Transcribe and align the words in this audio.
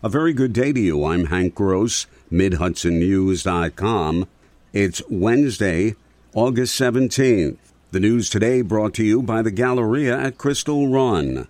A 0.00 0.08
very 0.08 0.32
good 0.32 0.52
day 0.52 0.72
to 0.72 0.78
you. 0.78 1.04
I'm 1.04 1.24
Hank 1.24 1.56
Gross, 1.56 2.06
MidHudsonNews.com. 2.30 4.28
It's 4.72 5.02
Wednesday, 5.10 5.96
August 6.32 6.80
17th. 6.80 7.56
The 7.90 7.98
news 7.98 8.30
today 8.30 8.62
brought 8.62 8.94
to 8.94 9.04
you 9.04 9.22
by 9.22 9.42
the 9.42 9.50
Galleria 9.50 10.16
at 10.16 10.38
Crystal 10.38 10.86
Run. 10.86 11.48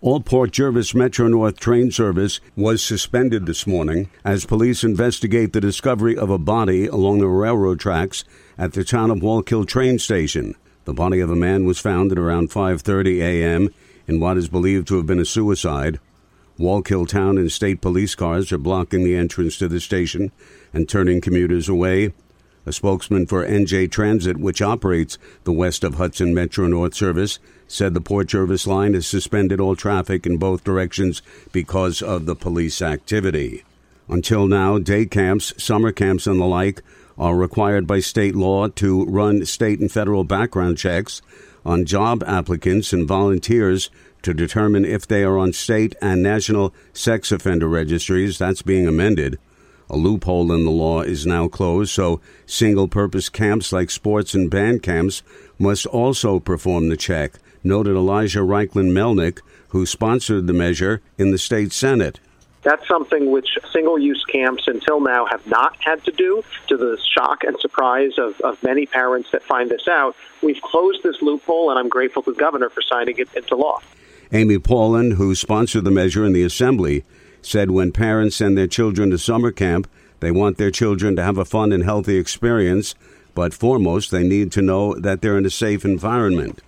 All 0.00 0.20
Port 0.20 0.50
Jervis 0.50 0.92
Metro 0.92 1.28
North 1.28 1.60
train 1.60 1.92
service 1.92 2.40
was 2.56 2.82
suspended 2.82 3.46
this 3.46 3.64
morning 3.64 4.10
as 4.24 4.44
police 4.44 4.82
investigate 4.82 5.52
the 5.52 5.60
discovery 5.60 6.18
of 6.18 6.30
a 6.30 6.36
body 6.38 6.88
along 6.88 7.20
the 7.20 7.28
railroad 7.28 7.78
tracks 7.78 8.24
at 8.58 8.72
the 8.72 8.82
town 8.82 9.12
of 9.12 9.18
Wallkill 9.18 9.68
train 9.68 10.00
station. 10.00 10.56
The 10.84 10.94
body 10.94 11.20
of 11.20 11.30
a 11.30 11.36
man 11.36 11.64
was 11.64 11.78
found 11.78 12.10
at 12.10 12.18
around 12.18 12.50
5:30 12.50 13.20
a.m. 13.20 13.68
in 14.08 14.18
what 14.18 14.36
is 14.36 14.48
believed 14.48 14.88
to 14.88 14.96
have 14.96 15.06
been 15.06 15.20
a 15.20 15.24
suicide. 15.24 16.00
Wallkill 16.58 17.08
Town 17.08 17.36
and 17.36 17.50
state 17.50 17.80
police 17.80 18.14
cars 18.14 18.52
are 18.52 18.58
blocking 18.58 19.02
the 19.02 19.16
entrance 19.16 19.58
to 19.58 19.68
the 19.68 19.80
station 19.80 20.30
and 20.72 20.88
turning 20.88 21.20
commuters 21.20 21.68
away. 21.68 22.12
A 22.66 22.72
spokesman 22.72 23.26
for 23.26 23.44
NJ 23.44 23.90
Transit, 23.90 24.38
which 24.38 24.62
operates 24.62 25.18
the 25.42 25.52
west 25.52 25.84
of 25.84 25.96
Hudson 25.96 26.32
Metro 26.32 26.66
North 26.66 26.94
service, 26.94 27.38
said 27.66 27.92
the 27.92 28.00
Port 28.00 28.28
Jervis 28.28 28.66
line 28.66 28.94
has 28.94 29.06
suspended 29.06 29.60
all 29.60 29.76
traffic 29.76 30.26
in 30.26 30.38
both 30.38 30.64
directions 30.64 31.20
because 31.52 32.00
of 32.00 32.24
the 32.24 32.36
police 32.36 32.80
activity. 32.80 33.64
Until 34.08 34.46
now, 34.46 34.78
day 34.78 35.06
camps, 35.06 35.52
summer 35.62 35.92
camps, 35.92 36.26
and 36.26 36.40
the 36.40 36.44
like 36.46 36.82
are 37.18 37.36
required 37.36 37.86
by 37.86 38.00
state 38.00 38.34
law 38.34 38.68
to 38.68 39.04
run 39.06 39.44
state 39.44 39.80
and 39.80 39.90
federal 39.90 40.24
background 40.24 40.78
checks 40.78 41.20
on 41.64 41.84
job 41.84 42.22
applicants 42.26 42.92
and 42.92 43.08
volunteers 43.08 43.90
to 44.24 44.34
determine 44.34 44.84
if 44.84 45.06
they 45.06 45.22
are 45.22 45.38
on 45.38 45.52
state 45.52 45.94
and 46.02 46.22
national 46.22 46.74
sex 46.92 47.30
offender 47.30 47.68
registries. 47.68 48.38
That's 48.38 48.62
being 48.62 48.88
amended. 48.88 49.38
A 49.90 49.96
loophole 49.96 50.50
in 50.52 50.64
the 50.64 50.70
law 50.70 51.02
is 51.02 51.26
now 51.26 51.46
closed, 51.46 51.92
so 51.92 52.20
single 52.46 52.88
purpose 52.88 53.28
camps 53.28 53.72
like 53.72 53.90
sports 53.90 54.34
and 54.34 54.50
band 54.50 54.82
camps 54.82 55.22
must 55.58 55.86
also 55.86 56.40
perform 56.40 56.88
the 56.88 56.96
check, 56.96 57.34
noted 57.62 57.94
Elijah 57.94 58.40
Reichlin 58.40 58.92
Melnick, 58.92 59.40
who 59.68 59.84
sponsored 59.84 60.46
the 60.46 60.52
measure 60.54 61.02
in 61.18 61.30
the 61.30 61.38
state 61.38 61.72
Senate. 61.72 62.18
That's 62.62 62.88
something 62.88 63.30
which 63.30 63.58
single 63.70 63.98
use 63.98 64.24
camps 64.24 64.66
until 64.66 65.00
now 65.00 65.26
have 65.26 65.46
not 65.46 65.76
had 65.80 66.02
to 66.04 66.12
do, 66.12 66.42
to 66.68 66.78
the 66.78 66.98
shock 67.14 67.44
and 67.44 67.60
surprise 67.60 68.12
of, 68.18 68.40
of 68.40 68.62
many 68.62 68.86
parents 68.86 69.30
that 69.32 69.42
find 69.42 69.70
this 69.70 69.86
out. 69.86 70.16
We've 70.42 70.62
closed 70.62 71.02
this 71.02 71.20
loophole, 71.20 71.68
and 71.68 71.78
I'm 71.78 71.90
grateful 71.90 72.22
to 72.22 72.32
the 72.32 72.38
governor 72.38 72.70
for 72.70 72.80
signing 72.80 73.18
it 73.18 73.28
into 73.34 73.54
law. 73.54 73.80
Amy 74.34 74.58
Paulin, 74.58 75.12
who 75.12 75.32
sponsored 75.36 75.84
the 75.84 75.92
measure 75.92 76.24
in 76.24 76.32
the 76.32 76.42
Assembly, 76.42 77.04
said 77.40 77.70
when 77.70 77.92
parents 77.92 78.34
send 78.34 78.58
their 78.58 78.66
children 78.66 79.10
to 79.10 79.16
summer 79.16 79.52
camp, 79.52 79.88
they 80.18 80.32
want 80.32 80.58
their 80.58 80.72
children 80.72 81.14
to 81.14 81.22
have 81.22 81.38
a 81.38 81.44
fun 81.44 81.70
and 81.70 81.84
healthy 81.84 82.16
experience, 82.16 82.96
but 83.36 83.54
foremost, 83.54 84.10
they 84.10 84.24
need 84.24 84.50
to 84.50 84.60
know 84.60 84.98
that 84.98 85.20
they're 85.20 85.38
in 85.38 85.46
a 85.46 85.50
safe 85.50 85.84
environment. 85.84 86.60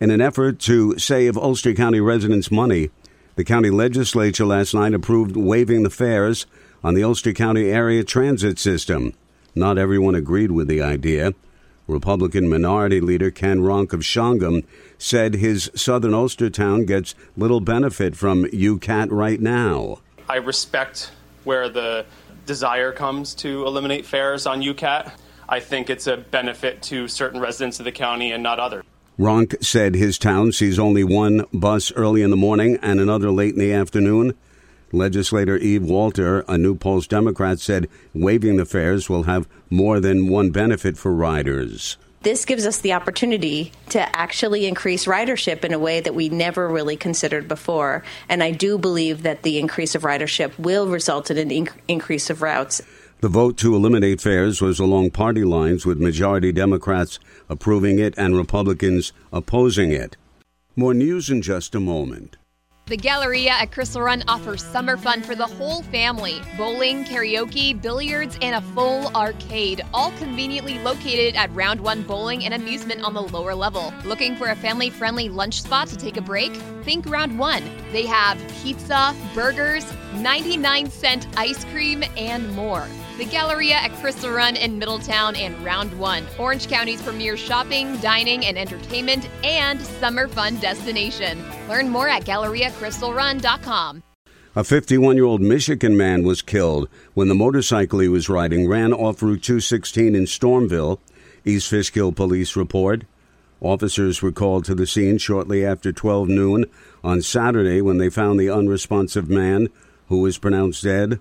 In 0.00 0.10
an 0.10 0.20
effort 0.20 0.58
to 0.60 0.98
save 0.98 1.38
Ulster 1.38 1.72
County 1.72 2.00
residents 2.00 2.50
money, 2.50 2.90
the 3.36 3.44
county 3.44 3.70
legislature 3.70 4.44
last 4.44 4.74
night 4.74 4.92
approved 4.92 5.36
waiving 5.36 5.84
the 5.84 5.90
fares 5.90 6.46
on 6.82 6.94
the 6.94 7.04
Ulster 7.04 7.32
County 7.32 7.70
area 7.70 8.02
transit 8.02 8.58
system. 8.58 9.12
Not 9.54 9.78
everyone 9.78 10.16
agreed 10.16 10.50
with 10.50 10.66
the 10.66 10.82
idea. 10.82 11.32
Republican 11.86 12.48
Minority 12.48 13.00
Leader 13.00 13.30
Ken 13.30 13.60
Ronk 13.60 13.92
of 13.92 14.00
Shawangunk 14.00 14.64
said 14.96 15.34
his 15.34 15.70
southern 15.74 16.14
Ulster 16.14 16.48
town 16.48 16.86
gets 16.86 17.14
little 17.36 17.60
benefit 17.60 18.16
from 18.16 18.44
UCAT 18.44 19.08
right 19.10 19.40
now. 19.40 19.98
I 20.28 20.36
respect 20.36 21.12
where 21.44 21.68
the 21.68 22.06
desire 22.46 22.92
comes 22.92 23.34
to 23.36 23.66
eliminate 23.66 24.06
fares 24.06 24.46
on 24.46 24.62
UCAT. 24.62 25.12
I 25.48 25.60
think 25.60 25.90
it's 25.90 26.06
a 26.06 26.16
benefit 26.16 26.82
to 26.84 27.06
certain 27.06 27.40
residents 27.40 27.78
of 27.78 27.84
the 27.84 27.92
county 27.92 28.32
and 28.32 28.42
not 28.42 28.58
others. 28.58 28.84
Ronk 29.18 29.62
said 29.62 29.94
his 29.94 30.18
town 30.18 30.52
sees 30.52 30.78
only 30.78 31.04
one 31.04 31.44
bus 31.52 31.92
early 31.92 32.22
in 32.22 32.30
the 32.30 32.36
morning 32.36 32.78
and 32.82 32.98
another 32.98 33.30
late 33.30 33.54
in 33.54 33.60
the 33.60 33.72
afternoon. 33.72 34.34
Legislator 34.94 35.56
Eve 35.58 35.84
Walter, 35.84 36.44
a 36.48 36.56
New 36.56 36.74
Paltz 36.76 37.06
Democrat, 37.06 37.60
said 37.60 37.88
waiving 38.14 38.56
the 38.56 38.64
fares 38.64 39.08
will 39.08 39.24
have 39.24 39.48
more 39.68 40.00
than 40.00 40.28
one 40.28 40.50
benefit 40.50 40.96
for 40.96 41.12
riders. 41.12 41.98
This 42.22 42.46
gives 42.46 42.64
us 42.64 42.80
the 42.80 42.94
opportunity 42.94 43.70
to 43.90 44.16
actually 44.16 44.66
increase 44.66 45.04
ridership 45.04 45.62
in 45.62 45.74
a 45.74 45.78
way 45.78 46.00
that 46.00 46.14
we 46.14 46.30
never 46.30 46.66
really 46.68 46.96
considered 46.96 47.46
before. 47.48 48.02
And 48.30 48.42
I 48.42 48.50
do 48.50 48.78
believe 48.78 49.24
that 49.24 49.42
the 49.42 49.58
increase 49.58 49.94
of 49.94 50.02
ridership 50.02 50.58
will 50.58 50.86
result 50.86 51.30
in 51.30 51.36
an 51.36 51.50
inc- 51.50 51.74
increase 51.86 52.30
of 52.30 52.40
routes. 52.40 52.80
The 53.20 53.28
vote 53.28 53.58
to 53.58 53.74
eliminate 53.74 54.22
fares 54.22 54.62
was 54.62 54.78
along 54.78 55.10
party 55.10 55.44
lines, 55.44 55.84
with 55.84 56.00
majority 56.00 56.50
Democrats 56.50 57.18
approving 57.50 57.98
it 57.98 58.14
and 58.16 58.36
Republicans 58.36 59.12
opposing 59.30 59.92
it. 59.92 60.16
More 60.76 60.94
news 60.94 61.28
in 61.28 61.42
just 61.42 61.74
a 61.74 61.80
moment. 61.80 62.38
The 62.86 62.98
Galleria 62.98 63.52
at 63.52 63.72
Crystal 63.72 64.02
Run 64.02 64.22
offers 64.28 64.62
summer 64.62 64.98
fun 64.98 65.22
for 65.22 65.34
the 65.34 65.46
whole 65.46 65.82
family 65.84 66.42
bowling, 66.58 67.06
karaoke, 67.06 67.80
billiards, 67.80 68.36
and 68.42 68.56
a 68.56 68.60
full 68.60 69.06
arcade, 69.16 69.80
all 69.94 70.12
conveniently 70.18 70.78
located 70.80 71.34
at 71.34 71.50
Round 71.54 71.80
1 71.80 72.02
Bowling 72.02 72.44
and 72.44 72.52
Amusement 72.52 73.02
on 73.02 73.14
the 73.14 73.22
lower 73.22 73.54
level. 73.54 73.90
Looking 74.04 74.36
for 74.36 74.48
a 74.48 74.56
family 74.56 74.90
friendly 74.90 75.30
lunch 75.30 75.62
spot 75.62 75.88
to 75.88 75.96
take 75.96 76.18
a 76.18 76.20
break? 76.20 76.52
Think 76.82 77.08
Round 77.08 77.38
1. 77.38 77.64
They 77.90 78.04
have 78.04 78.36
pizza, 78.62 79.16
burgers, 79.34 79.90
99 80.16 80.90
cent 80.90 81.26
ice 81.38 81.64
cream, 81.64 82.04
and 82.18 82.54
more. 82.54 82.86
The 83.16 83.26
Galleria 83.26 83.76
at 83.76 83.92
Crystal 84.00 84.28
Run 84.28 84.56
in 84.56 84.76
Middletown 84.76 85.36
and 85.36 85.64
Round 85.64 85.96
1, 85.96 86.26
Orange 86.36 86.66
County's 86.66 87.00
premier 87.00 87.36
shopping, 87.36 87.96
dining, 87.98 88.44
and 88.44 88.58
entertainment 88.58 89.28
and 89.44 89.80
summer 89.80 90.26
fun 90.26 90.56
destination. 90.56 91.40
Learn 91.68 91.88
more 91.90 92.08
at 92.08 92.24
GalleriaCrystalRun.com. 92.24 94.02
A 94.56 94.64
51 94.64 95.14
year 95.14 95.24
old 95.26 95.40
Michigan 95.40 95.96
man 95.96 96.24
was 96.24 96.42
killed 96.42 96.88
when 97.14 97.28
the 97.28 97.36
motorcycle 97.36 98.00
he 98.00 98.08
was 98.08 98.28
riding 98.28 98.68
ran 98.68 98.92
off 98.92 99.22
Route 99.22 99.44
216 99.44 100.16
in 100.16 100.24
Stormville, 100.24 100.98
East 101.44 101.70
Fishkill 101.70 102.10
police 102.10 102.56
report. 102.56 103.04
Officers 103.60 104.22
were 104.22 104.32
called 104.32 104.64
to 104.64 104.74
the 104.74 104.88
scene 104.88 105.18
shortly 105.18 105.64
after 105.64 105.92
12 105.92 106.28
noon 106.28 106.64
on 107.04 107.22
Saturday 107.22 107.80
when 107.80 107.98
they 107.98 108.10
found 108.10 108.40
the 108.40 108.50
unresponsive 108.50 109.30
man 109.30 109.68
who 110.08 110.18
was 110.18 110.36
pronounced 110.36 110.82
dead. 110.82 111.20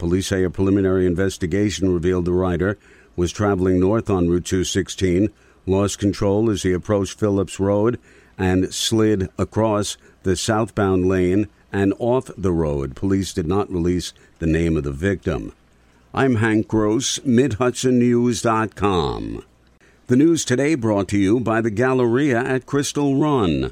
Police 0.00 0.26
say 0.28 0.44
a 0.44 0.50
preliminary 0.50 1.04
investigation 1.04 1.92
revealed 1.92 2.24
the 2.24 2.32
rider 2.32 2.78
was 3.16 3.32
traveling 3.32 3.78
north 3.78 4.08
on 4.08 4.30
Route 4.30 4.46
216, 4.46 5.28
lost 5.66 5.98
control 5.98 6.48
as 6.48 6.62
he 6.62 6.72
approached 6.72 7.18
Phillips 7.18 7.60
Road, 7.60 7.98
and 8.38 8.72
slid 8.72 9.28
across 9.36 9.98
the 10.22 10.36
southbound 10.36 11.06
lane 11.06 11.48
and 11.70 11.92
off 11.98 12.30
the 12.34 12.50
road. 12.50 12.96
Police 12.96 13.34
did 13.34 13.46
not 13.46 13.70
release 13.70 14.14
the 14.38 14.46
name 14.46 14.78
of 14.78 14.84
the 14.84 14.90
victim. 14.90 15.52
I'm 16.14 16.36
Hank 16.36 16.66
Gross, 16.66 17.18
MidHudsonNews.com. 17.18 19.44
The 20.06 20.16
news 20.16 20.46
today 20.46 20.76
brought 20.76 21.08
to 21.08 21.18
you 21.18 21.40
by 21.40 21.60
the 21.60 21.70
Galleria 21.70 22.40
at 22.40 22.64
Crystal 22.64 23.20
Run. 23.20 23.68